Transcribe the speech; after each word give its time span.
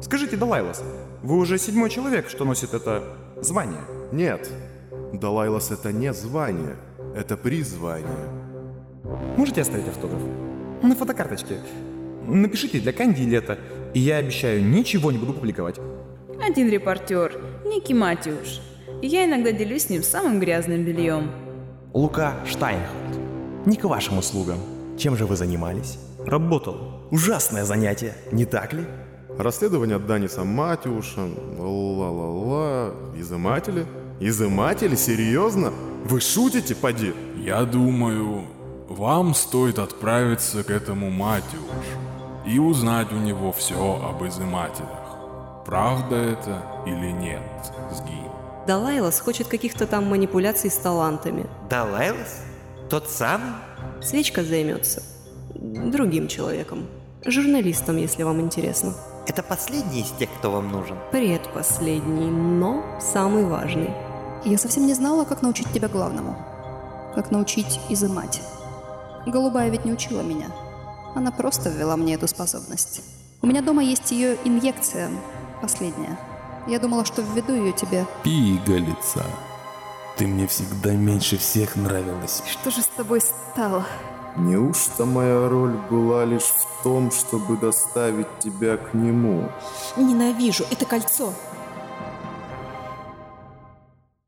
Скажите, 0.00 0.36
Далайлас, 0.36 0.82
вы 1.22 1.36
уже 1.36 1.58
седьмой 1.58 1.90
человек, 1.90 2.28
что 2.28 2.44
носит 2.44 2.74
это 2.74 3.02
звание. 3.40 3.82
Нет, 4.12 4.50
Далайлас 5.12 5.70
это 5.70 5.92
не 5.92 6.12
звание, 6.12 6.76
это 7.14 7.36
призвание. 7.36 8.08
Можете 9.36 9.60
оставить 9.60 9.88
автограф? 9.88 10.22
На 10.82 10.96
фотокарточке. 10.96 11.58
Напишите 12.26 12.80
для 12.80 12.92
Канди 12.92 13.22
Лето, 13.22 13.58
и 13.92 14.00
я 14.00 14.16
обещаю, 14.16 14.64
ничего 14.64 15.12
не 15.12 15.18
буду 15.18 15.34
публиковать. 15.34 15.78
Один 16.40 16.70
репортер, 16.70 17.38
Ники 17.66 17.92
Матюш. 17.92 18.60
Я 19.02 19.26
иногда 19.26 19.52
делюсь 19.52 19.84
с 19.84 19.90
ним 19.90 20.02
самым 20.02 20.40
грязным 20.40 20.84
бельем. 20.84 21.30
Лука 21.92 22.34
Штайнхард. 22.46 23.66
Не 23.66 23.76
к 23.76 23.84
вашим 23.84 24.18
услугам. 24.18 24.58
Чем 24.98 25.16
же 25.16 25.26
вы 25.26 25.36
занимались? 25.36 25.98
Работал. 26.24 27.06
Ужасное 27.10 27.64
занятие, 27.64 28.14
не 28.32 28.44
так 28.44 28.72
ли? 28.72 28.84
Расследование 29.42 29.98
Даниса 29.98 30.44
Матюша, 30.44 31.22
ла-ла-ла, 31.58 32.92
изыматели? 33.16 33.86
Изыматели? 34.20 34.94
Серьезно? 34.94 35.72
Вы 36.04 36.20
шутите, 36.20 36.74
поди? 36.74 37.14
Я 37.38 37.64
думаю, 37.64 38.44
вам 38.86 39.32
стоит 39.34 39.78
отправиться 39.78 40.62
к 40.62 40.68
этому 40.68 41.08
Матюш 41.08 41.58
и 42.46 42.58
узнать 42.58 43.10
у 43.12 43.16
него 43.16 43.50
все 43.52 43.98
об 44.04 44.22
изымателях. 44.26 45.64
Правда 45.64 46.16
это 46.16 46.62
или 46.84 47.10
нет, 47.10 47.40
Сгин? 47.94 48.30
Далайлас 48.66 49.20
хочет 49.20 49.48
каких-то 49.48 49.86
там 49.86 50.04
манипуляций 50.04 50.70
с 50.70 50.76
талантами. 50.76 51.46
Далайлас? 51.70 52.42
Тот 52.90 53.08
самый? 53.08 53.52
Свечка 54.02 54.44
займется. 54.44 55.02
Другим 55.54 56.28
человеком. 56.28 56.88
Журналистом, 57.24 57.96
если 57.96 58.22
вам 58.22 58.42
интересно. 58.42 58.94
Это 59.30 59.44
последний 59.44 60.00
из 60.00 60.10
тех, 60.10 60.28
кто 60.38 60.50
вам 60.50 60.72
нужен? 60.72 60.98
Предпоследний, 61.12 62.28
но 62.28 62.82
самый 63.00 63.44
важный. 63.44 63.94
Я 64.44 64.58
совсем 64.58 64.88
не 64.88 64.94
знала, 64.94 65.24
как 65.24 65.40
научить 65.40 65.72
тебя 65.72 65.86
главному. 65.86 66.36
Как 67.14 67.30
научить 67.30 67.78
изымать. 67.88 68.42
Голубая 69.26 69.70
ведь 69.70 69.84
не 69.84 69.92
учила 69.92 70.22
меня. 70.22 70.48
Она 71.14 71.30
просто 71.30 71.70
ввела 71.70 71.96
мне 71.96 72.14
эту 72.14 72.26
способность. 72.26 73.02
У 73.40 73.46
меня 73.46 73.62
дома 73.62 73.84
есть 73.84 74.10
ее 74.10 74.36
инъекция, 74.44 75.08
последняя. 75.62 76.18
Я 76.66 76.80
думала, 76.80 77.04
что 77.04 77.22
введу 77.22 77.54
ее 77.54 77.70
тебе. 77.70 78.06
Пигалица. 78.24 79.24
Ты 80.16 80.26
мне 80.26 80.48
всегда 80.48 80.90
меньше 80.90 81.38
всех 81.38 81.76
нравилась. 81.76 82.42
Что 82.48 82.72
же 82.72 82.82
с 82.82 82.88
тобой 82.88 83.20
стало? 83.20 83.86
Неужто 84.36 85.04
моя 85.04 85.48
роль 85.48 85.76
была 85.90 86.24
лишь 86.24 86.42
в 86.42 86.82
том, 86.82 87.10
чтобы 87.10 87.56
доставить 87.56 88.38
тебя 88.38 88.76
к 88.76 88.94
нему? 88.94 89.50
Ненавижу 89.96 90.64
это 90.70 90.86
кольцо. 90.86 91.34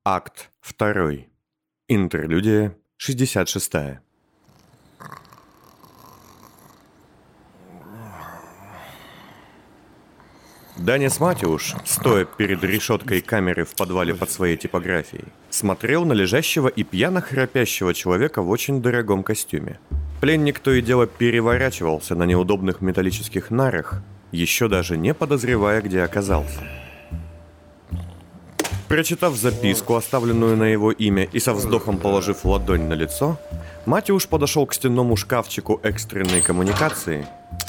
Акт 0.04 0.50
2. 0.78 1.12
Интерлюдия 1.88 2.76
66. 2.96 3.72
Данис 10.76 11.20
Матиуш, 11.20 11.74
стоя 11.84 12.24
перед 12.24 12.64
решеткой 12.64 13.20
камеры 13.20 13.64
в 13.64 13.74
подвале 13.74 14.14
под 14.14 14.30
своей 14.30 14.56
типографией, 14.56 15.26
смотрел 15.50 16.06
на 16.06 16.14
лежащего 16.14 16.68
и 16.68 16.82
пьяно 16.82 17.20
храпящего 17.20 17.92
человека 17.92 18.40
в 18.40 18.48
очень 18.48 18.80
дорогом 18.80 19.22
костюме. 19.22 19.78
Пленник 20.22 20.60
то 20.60 20.72
и 20.72 20.80
дело 20.80 21.06
переворачивался 21.06 22.14
на 22.14 22.24
неудобных 22.24 22.80
металлических 22.80 23.50
нарах, 23.50 24.02
еще 24.30 24.68
даже 24.68 24.96
не 24.96 25.12
подозревая, 25.12 25.82
где 25.82 26.02
оказался. 26.02 26.60
Прочитав 28.88 29.36
записку, 29.36 29.94
оставленную 29.94 30.56
на 30.56 30.64
его 30.64 30.90
имя, 30.90 31.24
и 31.24 31.38
со 31.38 31.52
вздохом 31.52 31.98
положив 31.98 32.46
ладонь 32.46 32.88
на 32.88 32.94
лицо, 32.94 33.38
Матиуш 33.84 34.26
подошел 34.26 34.66
к 34.66 34.72
стенному 34.72 35.16
шкафчику 35.16 35.80
экстренной 35.82 36.40
коммуникации 36.40 37.26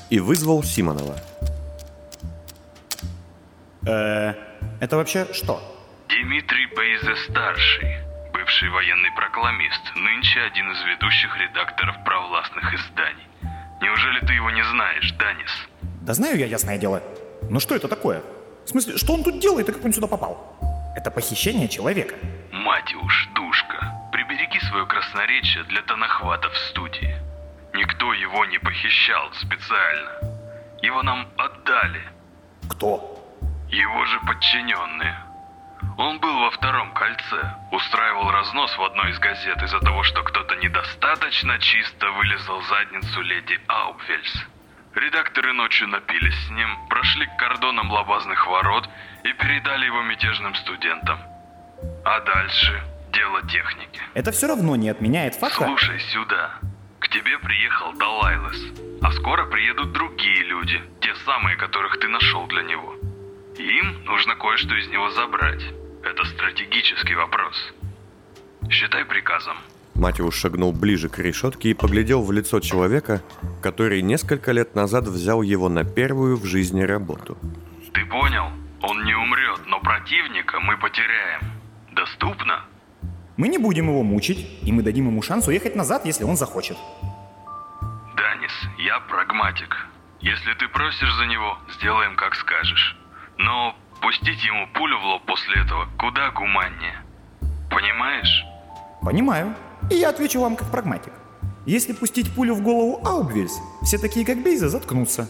и 0.09 0.19
вызвал 0.19 0.63
Симонова– 0.63 1.17
Э, 3.85 4.33
это 4.79 4.97
вообще 4.97 5.27
что? 5.33 5.61
Дмитрий 6.07 6.67
Бейзе-старший, 6.75 7.97
бывший 8.31 8.69
военный 8.69 9.11
прокламист, 9.15 9.95
нынче 9.95 10.41
один 10.41 10.71
из 10.71 10.81
ведущих 10.83 11.35
редакторов 11.37 11.95
провластных 12.05 12.73
изданий. 12.73 13.27
Неужели 13.81 14.19
ты 14.25 14.33
его 14.33 14.49
не 14.51 14.63
знаешь, 14.63 15.11
Данис? 15.13 15.51
Да 16.01 16.13
знаю 16.13 16.37
я, 16.37 16.45
ясное 16.45 16.77
дело. 16.77 17.01
Но 17.49 17.59
что 17.59 17.75
это 17.75 17.87
такое? 17.87 18.21
В 18.65 18.69
смысле, 18.69 18.97
что 18.97 19.13
он 19.13 19.23
тут 19.23 19.39
делает 19.39 19.67
и 19.69 19.71
как 19.73 19.83
он 19.83 19.91
сюда 19.91 20.07
попал? 20.07 20.55
Это 20.95 21.11
похищение 21.11 21.67
человека. 21.67 22.15
Мать 22.51 22.93
уж, 22.95 23.29
душка, 23.35 23.91
прибереги 24.11 24.59
свое 24.69 24.85
красноречие 24.85 25.63
для 25.65 25.81
тонохвата 25.81 26.49
в 26.49 26.57
студии. 26.69 27.15
Никто 27.73 28.13
его 28.13 28.45
не 28.45 28.59
похищал 28.59 29.33
специально. 29.33 30.11
Его 30.81 31.01
нам 31.03 31.27
отдали. 31.37 32.01
Кто? 32.69 33.12
Его 33.73 34.05
же 34.05 34.19
подчиненные. 34.19 35.17
Он 35.97 36.19
был 36.19 36.39
во 36.41 36.51
втором 36.51 36.93
кольце, 36.93 37.55
устраивал 37.71 38.29
разнос 38.29 38.77
в 38.77 38.83
одной 38.83 39.09
из 39.09 39.17
газет 39.17 39.63
из-за 39.63 39.79
того, 39.79 40.03
что 40.03 40.21
кто-то 40.21 40.55
недостаточно 40.57 41.57
чисто 41.57 42.11
вылезал 42.11 42.61
задницу 42.61 43.21
леди 43.21 43.59
Аупвельс. 43.67 44.45
Редакторы 44.93 45.53
ночью 45.53 45.87
напились 45.87 46.37
с 46.45 46.49
ним, 46.51 46.87
прошли 46.87 47.25
к 47.25 47.35
кордонам 47.37 47.91
лабазных 47.91 48.45
ворот 48.45 48.87
и 49.23 49.33
передали 49.33 49.87
его 49.87 50.03
мятежным 50.03 50.53
студентам. 50.53 51.17
А 52.05 52.19
дальше 52.19 52.79
дело 53.11 53.41
техники. 53.47 54.01
Это 54.13 54.31
все 54.31 54.49
равно 54.49 54.75
не 54.75 54.89
отменяет 54.89 55.33
факта... 55.33 55.65
Слушай 55.65 55.99
сюда. 55.99 56.59
К 56.99 57.07
тебе 57.07 57.39
приехал 57.39 57.91
Далайлас. 57.93 58.57
А 59.01 59.11
скоро 59.13 59.47
приедут 59.47 59.93
другие 59.93 60.43
люди, 60.43 60.79
те 61.01 61.15
самые, 61.25 61.55
которых 61.55 61.99
ты 61.99 62.07
нашел 62.07 62.45
для 62.45 62.61
него. 62.61 62.92
Им 63.57 64.03
нужно 64.05 64.35
кое-что 64.35 64.73
из 64.75 64.87
него 64.89 65.09
забрать. 65.11 65.63
Это 66.03 66.25
стратегический 66.25 67.15
вопрос. 67.15 67.73
Считай 68.69 69.05
приказом. 69.05 69.57
Матиус 69.95 70.35
шагнул 70.35 70.73
ближе 70.73 71.07
к 71.07 71.19
решетке 71.19 71.69
и 71.69 71.73
поглядел 71.73 72.23
в 72.23 72.31
лицо 72.31 72.59
человека, 72.59 73.21
который 73.61 74.01
несколько 74.01 74.51
лет 74.51 74.73
назад 74.75 75.07
взял 75.07 75.43
его 75.43 75.69
на 75.69 75.83
первую 75.83 76.37
в 76.37 76.45
жизни 76.45 76.81
работу. 76.81 77.37
Ты 77.93 78.03
понял? 78.05 78.47
Он 78.81 79.05
не 79.05 79.13
умрет, 79.13 79.61
но 79.67 79.79
противника 79.79 80.59
мы 80.59 80.77
потеряем. 80.77 81.41
Доступно? 81.91 82.65
Мы 83.37 83.47
не 83.47 83.59
будем 83.59 83.87
его 83.87 84.03
мучить, 84.03 84.47
и 84.63 84.71
мы 84.71 84.81
дадим 84.81 85.07
ему 85.07 85.21
шанс 85.21 85.47
уехать 85.47 85.75
назад, 85.75 86.05
если 86.05 86.23
он 86.23 86.35
захочет. 86.37 86.77
Данис, 88.17 88.51
я 88.79 88.99
прагматик. 89.01 89.87
Если 90.21 90.53
ты 90.53 90.67
просишь 90.67 91.13
за 91.13 91.25
него, 91.27 91.57
сделаем 91.75 92.15
как 92.15 92.35
скажешь. 92.35 92.97
Но 93.37 93.75
пустить 94.01 94.43
ему 94.43 94.67
пулю 94.73 94.97
в 94.99 95.05
лоб 95.05 95.23
после 95.25 95.61
этого 95.61 95.87
куда 95.99 96.31
гуманнее. 96.31 97.03
Понимаешь? 97.69 98.45
Понимаю. 99.01 99.55
И 99.89 99.95
я 99.95 100.09
отвечу 100.09 100.39
вам 100.39 100.55
как 100.55 100.69
прагматик. 100.71 101.13
Если 101.65 101.93
пустить 101.93 102.33
пулю 102.33 102.55
в 102.55 102.61
голову 102.61 102.99
Аубвельс, 103.05 103.53
все 103.81 103.97
такие 103.97 104.25
как 104.25 104.43
Бейза 104.43 104.69
заткнутся. 104.69 105.29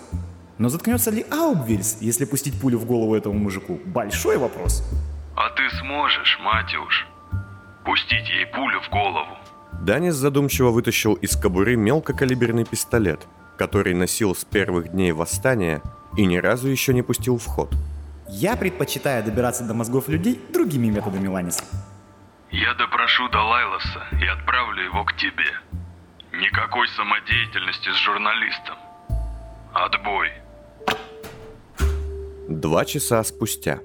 Но 0.58 0.70
заткнется 0.70 1.12
ли 1.12 1.26
Аубвельс, 1.32 1.98
если 2.02 2.26
пустить 2.26 2.60
пулю 2.60 2.80
в 2.80 2.86
голову 2.86 3.16
этому 3.16 3.38
мужику? 3.38 3.80
Большой 3.86 4.38
вопрос. 4.38 4.84
А 5.36 5.50
ты 5.50 5.70
сможешь, 5.80 6.40
Матюш, 6.44 7.08
пустить 7.86 8.30
ей 8.30 8.46
пулю 8.48 8.82
в 8.82 8.90
голову? 8.90 9.38
Данис 9.82 10.16
задумчиво 10.16 10.70
вытащил 10.70 11.14
из 11.16 11.36
кобуры 11.36 11.76
мелкокалиберный 11.76 12.66
пистолет, 12.66 13.28
который 13.58 13.94
носил 13.94 14.36
с 14.36 14.46
первых 14.46 14.90
дней 14.90 15.12
восстания 15.12 15.82
и 16.16 16.26
ни 16.26 16.38
разу 16.38 16.68
еще 16.68 16.94
не 16.94 17.02
пустил 17.02 17.38
в 17.38 17.46
ход. 17.46 17.74
Я 18.36 18.56
предпочитаю 18.56 19.24
добираться 19.24 19.64
до 19.64 19.76
мозгов 19.76 20.10
людей 20.10 20.42
другими 20.52 20.88
методами, 20.88 21.28
Ланис. 21.28 21.64
Я 22.50 22.74
допрошу 22.74 23.30
Далайласа 23.30 24.08
и 24.20 24.26
отправлю 24.26 24.86
его 24.86 25.06
к 25.06 25.16
тебе. 25.18 25.52
Никакой 26.32 26.88
самодеятельности 26.88 27.90
с 27.90 27.98
журналистом. 28.04 28.76
Отбой. 29.72 30.30
Два 32.50 32.86
часа 32.86 33.24
спустя. 33.24 33.82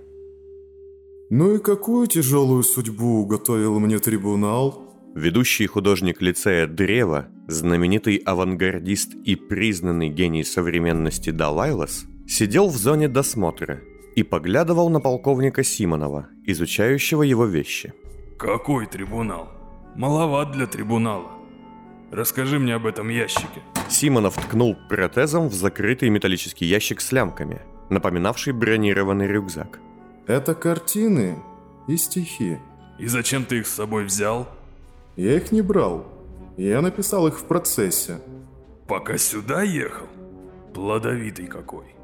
Ну 1.29 1.57
и 1.57 1.59
какую 1.59 2.07
тяжелую 2.07 2.63
судьбу 2.63 3.21
уготовил 3.21 3.79
мне 3.79 3.99
трибунал? 3.99 4.95
Ведущий 5.15 5.67
художник 5.67 6.23
лицея 6.23 6.67
Древа, 6.67 7.29
знаменитый 7.49 8.17
авангардист 8.17 9.15
и 9.15 9.37
признанный 9.37 10.09
гений 10.09 10.43
современности 10.43 11.29
Далайлас, 11.29 12.07
сидел 12.27 12.69
в 12.69 12.77
зоне 12.79 13.09
досмотра 13.09 13.83
и 14.19 14.25
поглядывал 14.25 14.91
на 14.91 15.01
полковника 15.01 15.63
Симонова, 15.63 16.27
изучающего 16.45 17.23
его 17.23 17.45
вещи. 17.45 17.95
Какой 18.37 18.87
трибунал? 18.87 19.49
Маловат 19.95 20.51
для 20.51 20.67
трибунала. 20.67 21.31
Расскажи 22.11 22.59
мне 22.59 22.75
об 22.75 22.87
этом 22.87 23.11
ящике. 23.11 23.63
Симонов 23.89 24.35
ткнул 24.35 24.77
протезом 24.89 25.47
в 25.49 25.55
закрытый 25.55 26.09
металлический 26.09 26.67
ящик 26.67 27.01
с 27.01 27.13
лямками, 27.13 27.61
напоминавший 27.91 28.53
бронированный 28.55 29.29
рюкзак. 29.29 29.79
Это 30.27 30.57
картины 30.57 31.39
и 31.87 31.97
стихи. 31.97 32.59
И 32.99 33.07
зачем 33.07 33.45
ты 33.45 33.59
их 33.59 33.69
с 33.69 33.75
собой 33.75 34.05
взял? 34.05 34.49
Я 35.15 35.37
их 35.37 35.53
не 35.53 35.63
брал. 35.63 36.07
Я 36.57 36.81
написал 36.81 37.29
их 37.29 37.39
в 37.39 37.45
процессе. 37.45 38.19
Пока 38.89 39.17
сюда 39.17 39.63
ехал? 39.63 40.09
Плодовитый 40.75 41.47
какой. 41.47 41.98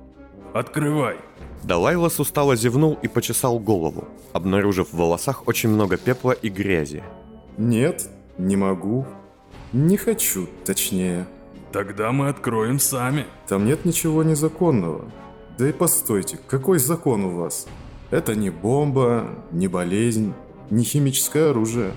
Открывай. 0.55 1.17
Далайлас 1.65 2.21
устало 2.21 2.55
зевнул 2.55 2.97
и 3.03 3.09
почесал 3.09 3.59
голову, 3.59 4.07
обнаружив 4.33 4.93
в 4.93 4.97
волосах 4.97 5.49
очень 5.49 5.69
много 5.69 5.97
пепла 5.97 6.31
и 6.31 6.49
грязи. 6.49 7.03
Нет, 7.59 8.09
не 8.39 8.55
могу. 8.55 9.05
Не 9.73 9.97
хочу, 9.97 10.49
точнее. 10.65 11.27
Тогда 11.73 12.13
мы 12.13 12.29
откроем 12.29 12.79
сами. 12.79 13.27
Там 13.49 13.67
нет 13.67 13.85
ничего 13.85 14.23
незаконного. 14.23 15.11
Да 15.59 15.69
и 15.69 15.73
постойте, 15.73 16.39
какой 16.47 16.79
закон 16.79 17.25
у 17.25 17.31
вас? 17.31 17.67
Это 18.13 18.37
не 18.37 18.51
бомба, 18.51 19.27
не 19.51 19.67
болезнь, 19.67 20.35
не 20.71 20.85
химическое 20.85 21.51
оружие. 21.51 21.95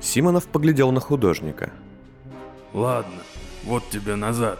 Симонов 0.00 0.46
поглядел 0.46 0.90
на 0.90 0.98
художника. 0.98 1.70
Ладно, 2.72 3.22
вот 3.62 3.88
тебе 3.88 4.16
назад. 4.16 4.58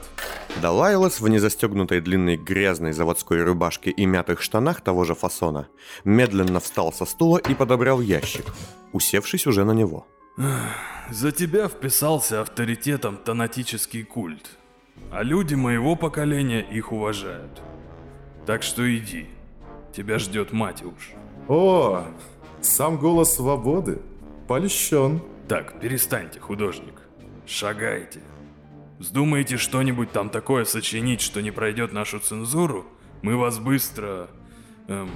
Далайлас 0.60 1.20
в 1.20 1.28
незастегнутой 1.28 2.00
длинной 2.00 2.36
грязной 2.36 2.92
заводской 2.92 3.42
рубашке 3.42 3.90
и 3.90 4.04
мятых 4.04 4.42
штанах 4.42 4.80
того 4.82 5.04
же 5.04 5.14
фасона 5.14 5.68
медленно 6.04 6.60
встал 6.60 6.92
со 6.92 7.06
стула 7.06 7.38
и 7.38 7.54
подобрал 7.54 8.00
ящик, 8.00 8.44
усевшись 8.92 9.46
уже 9.46 9.64
на 9.64 9.72
него. 9.72 10.06
За 11.10 11.32
тебя 11.32 11.68
вписался 11.68 12.40
авторитетом 12.40 13.16
тонатический 13.16 14.04
культ, 14.04 14.50
а 15.10 15.22
люди 15.22 15.54
моего 15.54 15.96
поколения 15.96 16.60
их 16.60 16.92
уважают. 16.92 17.62
Так 18.46 18.62
что 18.62 18.82
иди, 18.96 19.28
тебя 19.94 20.18
ждет 20.18 20.52
Матюш. 20.52 21.12
О, 21.48 22.04
сам 22.60 22.98
голос 22.98 23.34
свободы. 23.34 24.00
Польщен. 24.46 25.22
Так, 25.48 25.80
перестаньте, 25.80 26.38
художник. 26.38 27.02
Шагайте. 27.46 28.20
Вздумаете 29.00 29.56
что-нибудь 29.56 30.12
там 30.12 30.28
такое 30.28 30.66
сочинить, 30.66 31.22
что 31.22 31.40
не 31.40 31.50
пройдет 31.50 31.90
нашу 31.90 32.18
цензуру, 32.18 32.84
мы 33.22 33.34
вас 33.34 33.58
быстро... 33.58 34.28
Эм, 34.88 35.08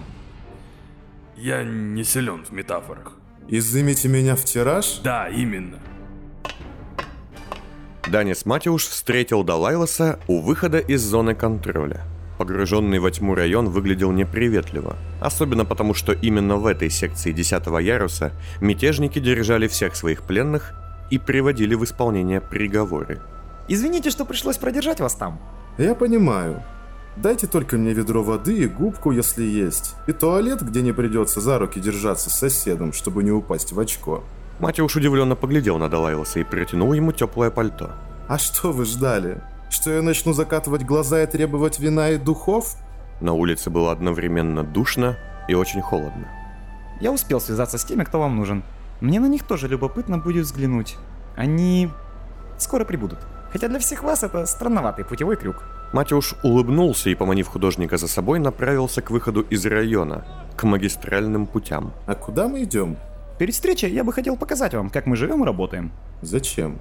я 1.37 1.63
не 1.65 2.03
силен 2.03 2.47
в 2.47 2.51
метафорах. 2.51 3.13
Изымите 3.47 4.09
меня 4.09 4.37
в 4.37 4.45
тираж? 4.47 5.01
Да, 5.05 5.29
именно. 5.29 5.81
Данис 8.11 8.47
Матиуш 8.47 8.87
встретил 8.87 9.45
Далайласа 9.45 10.19
у 10.29 10.41
выхода 10.41 10.79
из 10.79 11.03
зоны 11.03 11.35
контроля. 11.35 12.05
Погруженный 12.39 13.01
во 13.01 13.11
тьму 13.11 13.35
район 13.35 13.69
выглядел 13.69 14.13
неприветливо, 14.13 14.97
особенно 15.21 15.67
потому, 15.67 15.93
что 15.93 16.15
именно 16.15 16.57
в 16.57 16.65
этой 16.65 16.89
секции 16.89 17.33
10 17.33 17.67
яруса 17.83 18.33
мятежники 18.63 19.19
держали 19.19 19.69
всех 19.69 19.95
своих 19.95 20.23
пленных 20.23 20.73
и 21.11 21.19
приводили 21.19 21.75
в 21.75 21.85
исполнение 21.85 22.41
приговоры. 22.41 23.21
Извините, 23.69 24.11
что 24.11 24.25
пришлось 24.25 24.59
продержать 24.59 25.01
вас 25.01 25.15
там. 25.15 25.41
Я 25.79 25.95
понимаю. 25.95 26.63
Дайте 27.17 27.47
только 27.47 27.77
мне 27.77 27.93
ведро 27.93 28.23
воды 28.23 28.59
и 28.59 28.67
губку, 28.67 29.13
если 29.13 29.45
есть. 29.45 29.95
И 30.07 30.13
туалет, 30.13 30.63
где 30.63 30.83
не 30.83 30.93
придется 30.93 31.41
за 31.41 31.59
руки 31.59 31.81
держаться 31.81 32.29
с 32.29 32.39
соседом, 32.39 32.93
чтобы 32.93 33.23
не 33.23 33.31
упасть 33.31 33.73
в 33.73 33.79
очко. 33.79 34.25
Матиуш 34.59 34.97
удивленно 34.97 35.37
поглядел 35.37 35.79
на 35.79 35.89
Далайласа 35.89 36.41
и 36.41 36.45
протянул 36.45 36.93
ему 36.93 37.13
теплое 37.13 37.51
пальто. 37.51 37.93
А 38.29 38.39
что 38.39 38.73
вы 38.73 38.85
ждали? 38.85 39.43
Что 39.71 39.93
я 39.93 40.03
начну 40.03 40.33
закатывать 40.33 40.85
глаза 40.85 41.23
и 41.23 41.27
требовать 41.27 41.79
вина 41.79 42.11
и 42.11 42.19
духов? 42.19 42.77
На 43.21 43.33
улице 43.33 43.71
было 43.71 43.93
одновременно 43.93 44.63
душно 44.63 45.17
и 45.49 45.55
очень 45.55 45.83
холодно. 45.83 46.29
Я 47.01 47.13
успел 47.13 47.41
связаться 47.41 47.79
с 47.79 47.85
теми, 47.85 48.05
кто 48.05 48.21
вам 48.21 48.37
нужен. 48.37 48.63
Мне 49.01 49.21
на 49.21 49.27
них 49.27 49.45
тоже 49.45 49.69
любопытно 49.69 50.19
будет 50.19 50.47
взглянуть. 50.47 50.97
Они 51.37 51.91
скоро 52.59 52.85
прибудут. 52.85 53.19
Хотя 53.55 53.69
для 53.69 53.79
всех 53.79 54.03
вас 54.03 54.25
это 54.25 54.47
странноватый 54.47 55.05
путевой 55.05 55.37
крюк. 55.37 55.63
Матюш 55.93 56.35
улыбнулся 56.43 57.09
и, 57.09 57.15
поманив 57.15 57.47
художника 57.47 57.97
за 57.99 58.09
собой, 58.09 58.41
направился 58.41 59.01
к 59.01 59.13
выходу 59.13 59.43
из 59.43 59.65
района, 59.65 60.27
к 60.57 60.65
магистральным 60.65 61.47
путям. 61.47 61.93
А 62.07 62.17
куда 62.17 62.49
мы 62.49 62.65
идем? 62.65 62.97
Перед 63.39 63.55
встречей 63.55 63.93
я 63.93 64.03
бы 64.03 64.13
хотел 64.13 64.37
показать 64.37 64.75
вам, 64.75 64.91
как 64.91 65.07
мы 65.07 65.15
живем 65.15 65.45
и 65.45 65.47
работаем. 65.47 65.93
Зачем? 66.21 66.81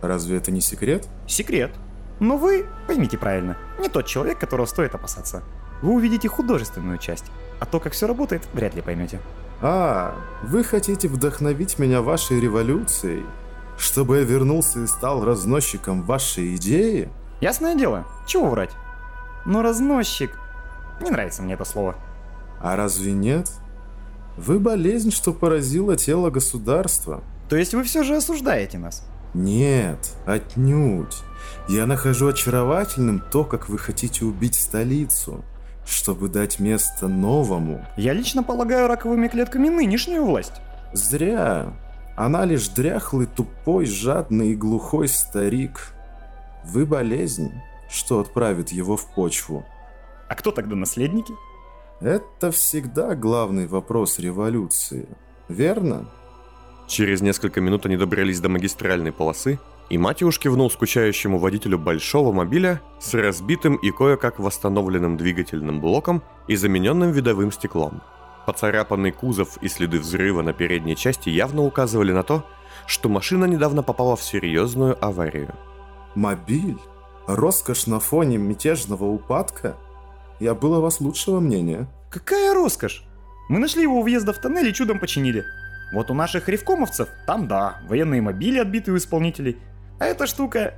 Разве 0.00 0.38
это 0.38 0.50
не 0.50 0.62
секрет? 0.62 1.06
Секрет. 1.26 1.72
Но 2.20 2.38
вы, 2.38 2.64
поймите 2.86 3.18
правильно, 3.18 3.58
не 3.78 3.90
тот 3.90 4.06
человек, 4.06 4.38
которого 4.38 4.64
стоит 4.64 4.94
опасаться. 4.94 5.42
Вы 5.82 5.92
увидите 5.92 6.28
художественную 6.28 6.96
часть, 6.96 7.26
а 7.60 7.66
то, 7.66 7.80
как 7.80 7.92
все 7.92 8.06
работает, 8.06 8.48
вряд 8.54 8.74
ли 8.74 8.80
поймете. 8.80 9.20
А, 9.60 10.14
вы 10.42 10.64
хотите 10.64 11.06
вдохновить 11.06 11.78
меня 11.78 12.00
вашей 12.00 12.40
революцией? 12.40 13.24
Чтобы 13.78 14.18
я 14.18 14.22
вернулся 14.22 14.80
и 14.80 14.86
стал 14.86 15.24
разносчиком 15.24 16.02
вашей 16.02 16.56
идеи? 16.56 17.08
Ясное 17.40 17.74
дело, 17.74 18.06
чего 18.26 18.48
врать? 18.48 18.70
Но 19.44 19.62
разносчик... 19.62 20.38
Не 21.00 21.10
нравится 21.10 21.42
мне 21.42 21.54
это 21.54 21.64
слово. 21.64 21.96
А 22.60 22.76
разве 22.76 23.12
нет? 23.12 23.50
Вы 24.36 24.58
болезнь, 24.58 25.10
что 25.10 25.32
поразила 25.32 25.96
тело 25.96 26.30
государства. 26.30 27.22
То 27.48 27.56
есть 27.56 27.74
вы 27.74 27.84
все 27.84 28.02
же 28.02 28.16
осуждаете 28.16 28.78
нас? 28.78 29.06
Нет, 29.34 29.98
отнюдь. 30.26 31.16
Я 31.68 31.86
нахожу 31.86 32.28
очаровательным 32.28 33.22
то, 33.32 33.44
как 33.44 33.68
вы 33.68 33.78
хотите 33.78 34.24
убить 34.24 34.54
столицу, 34.54 35.44
чтобы 35.86 36.28
дать 36.28 36.60
место 36.60 37.08
новому. 37.08 37.84
Я 37.96 38.12
лично 38.12 38.42
полагаю 38.42 38.86
раковыми 38.86 39.28
клетками 39.28 39.68
нынешнюю 39.68 40.24
власть. 40.24 40.54
Зря. 40.92 41.72
Она 42.16 42.44
лишь 42.44 42.68
дряхлый, 42.68 43.26
тупой, 43.26 43.86
жадный 43.86 44.50
и 44.50 44.56
глухой 44.56 45.08
старик. 45.08 45.92
Вы 46.64 46.86
болезнь, 46.86 47.52
что 47.90 48.20
отправит 48.20 48.70
его 48.70 48.96
в 48.96 49.12
почву. 49.14 49.64
А 50.28 50.34
кто 50.34 50.52
тогда 50.52 50.76
наследники? 50.76 51.34
Это 52.00 52.50
всегда 52.50 53.14
главный 53.14 53.66
вопрос 53.66 54.18
революции, 54.18 55.08
верно? 55.48 56.08
Через 56.86 57.20
несколько 57.20 57.60
минут 57.60 57.86
они 57.86 57.96
добрались 57.96 58.40
до 58.40 58.48
магистральной 58.48 59.12
полосы, 59.12 59.58
и 59.90 59.98
Матиуш 59.98 60.38
кивнул 60.38 60.70
скучающему 60.70 61.38
водителю 61.38 61.78
большого 61.78 62.32
мобиля 62.32 62.80
с 63.00 63.14
разбитым 63.14 63.76
и 63.76 63.90
кое-как 63.90 64.38
восстановленным 64.38 65.16
двигательным 65.16 65.80
блоком 65.80 66.22
и 66.48 66.56
замененным 66.56 67.10
видовым 67.10 67.52
стеклом. 67.52 68.02
Поцарапанный 68.46 69.10
кузов 69.10 69.56
и 69.62 69.68
следы 69.68 69.98
взрыва 69.98 70.42
на 70.42 70.52
передней 70.52 70.96
части 70.96 71.30
явно 71.30 71.62
указывали 71.62 72.12
на 72.12 72.22
то, 72.22 72.44
что 72.86 73.08
машина 73.08 73.46
недавно 73.46 73.82
попала 73.82 74.16
в 74.16 74.22
серьезную 74.22 75.02
аварию. 75.04 75.54
Мобиль? 76.14 76.78
Роскошь 77.26 77.86
на 77.86 78.00
фоне 78.00 78.36
мятежного 78.36 79.04
упадка? 79.04 79.76
Я 80.40 80.54
был 80.54 80.74
о 80.74 80.80
вас 80.80 81.00
лучшего 81.00 81.40
мнения. 81.40 81.86
Какая 82.10 82.52
роскошь? 82.52 83.04
Мы 83.48 83.58
нашли 83.58 83.82
его 83.82 84.00
у 84.00 84.02
въезда 84.02 84.32
в 84.32 84.38
тоннель 84.38 84.68
и 84.68 84.74
чудом 84.74 84.98
починили. 84.98 85.44
Вот 85.94 86.10
у 86.10 86.14
наших 86.14 86.48
ревкомовцев, 86.48 87.08
там 87.26 87.48
да, 87.48 87.80
военные 87.88 88.20
мобили 88.20 88.58
отбитые 88.58 88.94
у 88.94 88.98
исполнителей. 88.98 89.58
А 90.00 90.06
эта 90.06 90.26
штука, 90.26 90.74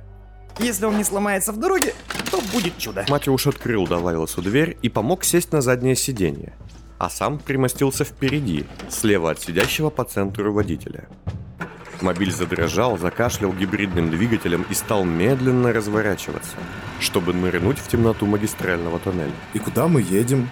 если 0.59 0.85
он 0.85 0.97
не 0.97 1.03
сломается 1.03 1.51
в 1.51 1.57
дороге, 1.57 1.93
то 2.29 2.41
будет 2.53 2.77
чудо. 2.77 3.05
Матиуш 3.09 3.47
открыл 3.47 3.87
Далайласу 3.87 4.41
дверь 4.41 4.77
и 4.81 4.89
помог 4.89 5.23
сесть 5.23 5.51
на 5.51 5.61
заднее 5.61 5.95
сиденье, 5.95 6.53
а 6.97 7.09
сам 7.09 7.39
примостился 7.39 8.03
впереди, 8.03 8.65
слева 8.89 9.31
от 9.31 9.39
сидящего 9.39 9.89
по 9.89 10.03
центру 10.03 10.53
водителя. 10.53 11.07
Мобиль 12.01 12.31
задрожал, 12.31 12.97
закашлял 12.97 13.51
гибридным 13.53 14.11
двигателем 14.11 14.65
и 14.69 14.73
стал 14.73 15.03
медленно 15.03 15.73
разворачиваться, 15.73 16.55
чтобы 16.99 17.33
нырнуть 17.33 17.79
в 17.79 17.87
темноту 17.87 18.25
магистрального 18.25 18.99
тоннеля. 18.99 19.31
И 19.53 19.59
куда 19.59 19.87
мы 19.87 20.01
едем? 20.01 20.49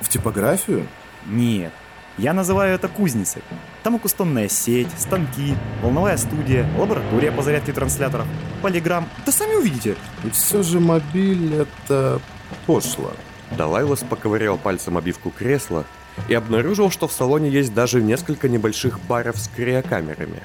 В 0.00 0.08
типографию? 0.08 0.86
Нет, 1.26 1.72
я 2.16 2.32
называю 2.32 2.74
это 2.74 2.88
кузницей. 2.88 3.42
Там 3.82 3.96
акустонная 3.96 4.48
сеть, 4.48 4.88
станки, 4.98 5.54
волновая 5.82 6.16
студия, 6.16 6.66
лаборатория 6.76 7.30
по 7.30 7.42
зарядке 7.42 7.72
трансляторов, 7.72 8.26
полиграмм. 8.62 9.08
Да 9.24 9.32
сами 9.32 9.54
увидите. 9.54 9.94
И 10.24 10.30
все 10.30 10.62
же 10.62 10.80
мобиль 10.80 11.54
это 11.54 12.20
пошло. 12.66 13.12
Далайлас 13.56 14.00
поковырял 14.00 14.58
пальцем 14.58 14.98
обивку 14.98 15.30
кресла 15.30 15.84
и 16.28 16.34
обнаружил, 16.34 16.90
что 16.90 17.08
в 17.08 17.12
салоне 17.12 17.48
есть 17.48 17.74
даже 17.74 18.02
несколько 18.02 18.48
небольших 18.48 19.00
баров 19.00 19.38
с 19.38 19.48
криокамерами. 19.48 20.42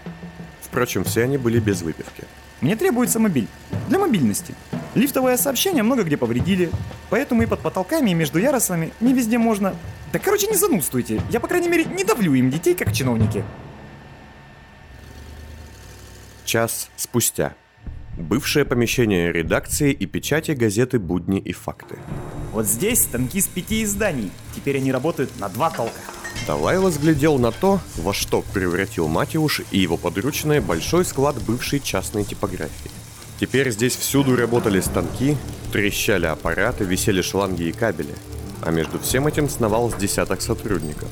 Впрочем, 0.61 1.03
все 1.03 1.23
они 1.23 1.37
были 1.37 1.59
без 1.59 1.81
выпивки. 1.81 2.23
Мне 2.61 2.75
требуется 2.75 3.19
мобиль. 3.19 3.47
Для 3.89 3.99
мобильности. 3.99 4.55
Лифтовое 4.95 5.37
сообщение 5.37 5.83
много 5.83 6.03
где 6.03 6.17
повредили, 6.17 6.71
поэтому 7.09 7.43
и 7.43 7.45
под 7.45 7.59
потолками, 7.59 8.11
и 8.11 8.13
между 8.13 8.39
ярусами 8.39 8.93
не 9.01 9.13
везде 9.13 9.37
можно. 9.37 9.75
Да 10.13 10.19
короче, 10.19 10.47
не 10.47 10.55
занудствуйте. 10.55 11.21
Я, 11.29 11.39
по 11.39 11.47
крайней 11.47 11.67
мере, 11.67 11.85
не 11.85 12.03
давлю 12.03 12.33
им 12.33 12.49
детей, 12.49 12.73
как 12.73 12.93
чиновники. 12.93 13.43
Час 16.45 16.89
спустя. 16.95 17.53
Бывшее 18.17 18.63
помещение 18.63 19.31
редакции 19.31 19.91
и 19.91 20.05
печати 20.05 20.51
газеты 20.51 20.99
«Будни 20.99 21.39
и 21.39 21.51
факты». 21.51 21.97
Вот 22.53 22.67
здесь 22.67 23.01
станки 23.01 23.41
с 23.41 23.47
пяти 23.47 23.83
изданий. 23.83 24.31
Теперь 24.55 24.77
они 24.77 24.91
работают 24.91 25.39
на 25.39 25.49
два 25.49 25.71
толка. 25.71 25.99
Давайлос 26.45 26.97
глядел 26.97 27.39
на 27.39 27.51
то, 27.51 27.79
во 27.97 28.13
что 28.13 28.43
превратил 28.53 29.07
Матиуш 29.07 29.61
и 29.71 29.79
его 29.79 29.97
подручные 29.97 30.61
большой 30.61 31.03
склад 31.03 31.41
бывшей 31.41 31.79
частной 31.79 32.23
типографии. 32.23 32.91
Теперь 33.39 33.71
здесь 33.71 33.95
всюду 33.95 34.35
работали 34.35 34.81
станки, 34.81 35.35
трещали 35.71 36.27
аппараты, 36.27 36.83
висели 36.83 37.23
шланги 37.23 37.63
и 37.63 37.71
кабели, 37.71 38.13
а 38.61 38.69
между 38.69 38.99
всем 38.99 39.25
этим 39.25 39.49
сновал 39.49 39.89
с 39.89 39.95
десяток 39.95 40.41
сотрудников. 40.41 41.09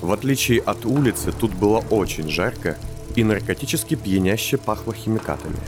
В 0.00 0.10
отличие 0.12 0.60
от 0.60 0.84
улицы, 0.84 1.30
тут 1.30 1.54
было 1.54 1.78
очень 1.90 2.28
жарко 2.28 2.76
и 3.14 3.22
наркотически 3.22 3.94
пьяняще 3.94 4.56
пахло 4.56 4.92
химикатами. 4.92 5.60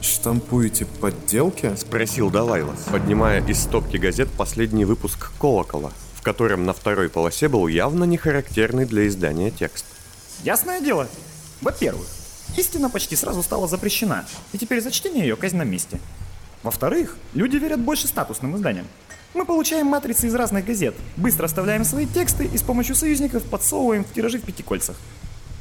«Штампуете 0.00 0.86
подделки?»— 0.86 1.74
спросил 1.76 2.30
Далайлас, 2.30 2.84
поднимая 2.90 3.44
из 3.44 3.60
стопки 3.62 3.96
газет 3.96 4.28
последний 4.36 4.84
выпуск 4.84 5.32
«Колокола», 5.40 5.92
в 6.14 6.22
котором 6.22 6.66
на 6.66 6.72
второй 6.72 7.08
полосе 7.08 7.48
был 7.48 7.66
явно 7.66 8.04
не 8.04 8.16
характерный 8.16 8.84
для 8.84 9.08
издания 9.08 9.50
текст. 9.50 9.84
Ясное 10.44 10.80
дело. 10.80 11.08
Во-первых, 11.60 12.06
истина 12.56 12.90
почти 12.90 13.16
сразу 13.16 13.42
стала 13.42 13.66
запрещена, 13.66 14.24
и 14.52 14.58
теперь 14.58 14.80
за 14.80 14.92
чтение 14.92 15.26
ее 15.26 15.36
казнь 15.36 15.56
на 15.56 15.64
месте. 15.64 15.98
Во-вторых, 16.62 17.16
люди 17.34 17.56
верят 17.56 17.80
больше 17.80 18.06
статусным 18.06 18.56
изданиям. 18.56 18.86
Мы 19.34 19.44
получаем 19.44 19.86
матрицы 19.86 20.28
из 20.28 20.34
разных 20.34 20.64
газет, 20.64 20.94
быстро 21.16 21.46
оставляем 21.46 21.84
свои 21.84 22.06
тексты 22.06 22.44
и 22.44 22.56
с 22.56 22.62
помощью 22.62 22.94
союзников 22.94 23.42
подсовываем 23.44 24.04
в 24.04 24.12
тиражи 24.12 24.38
в 24.38 24.42
пятикольцах. 24.42 24.96